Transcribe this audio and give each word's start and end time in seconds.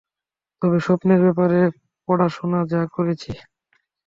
তবে 0.61 0.77
স্বপ্নের 0.79 1.19
ব্যাপারে 1.25 1.59
পড়াশোনা 2.07 2.59
যা 2.71 2.81
করেছি। 2.95 3.31